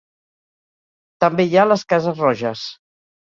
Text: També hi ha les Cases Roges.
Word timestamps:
També 1.25 1.45
hi 1.49 1.59
ha 1.59 1.67
les 1.73 1.83
Cases 1.93 2.23
Roges. 2.25 2.65